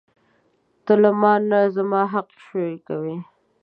ته 0.85 0.93
له 1.01 1.11
مانه 1.21 1.59
زما 1.75 2.01
حق 2.13 2.29
شوکوې. 2.45 3.17